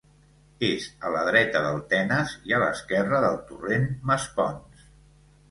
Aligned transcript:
És 0.67 0.85
a 1.09 1.11
la 1.15 1.19
dreta 1.27 1.61
del 1.65 1.77
Tenes 1.91 2.33
i 2.53 2.57
a 2.59 2.63
l'esquerra 2.65 3.21
del 3.27 3.39
Torrent 3.53 3.87
Masponç. 4.13 4.83